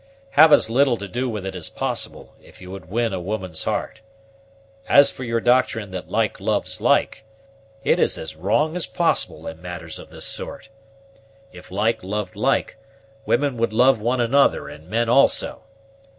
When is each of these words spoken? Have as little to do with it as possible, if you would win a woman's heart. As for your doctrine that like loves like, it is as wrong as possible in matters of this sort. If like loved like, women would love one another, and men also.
Have 0.31 0.51
as 0.51 0.67
little 0.67 0.97
to 0.97 1.07
do 1.07 1.29
with 1.29 1.45
it 1.45 1.53
as 1.53 1.69
possible, 1.69 2.33
if 2.41 2.59
you 2.59 2.71
would 2.71 2.89
win 2.89 3.13
a 3.13 3.21
woman's 3.21 3.65
heart. 3.65 4.01
As 4.89 5.11
for 5.11 5.23
your 5.23 5.39
doctrine 5.39 5.91
that 5.91 6.09
like 6.09 6.39
loves 6.39 6.81
like, 6.81 7.23
it 7.83 7.99
is 7.99 8.17
as 8.17 8.35
wrong 8.35 8.75
as 8.75 8.87
possible 8.87 9.45
in 9.45 9.61
matters 9.61 9.99
of 9.99 10.09
this 10.09 10.25
sort. 10.25 10.69
If 11.51 11.69
like 11.69 12.01
loved 12.03 12.35
like, 12.35 12.77
women 13.27 13.57
would 13.57 13.73
love 13.73 14.01
one 14.01 14.19
another, 14.19 14.67
and 14.67 14.89
men 14.89 15.07
also. 15.07 15.61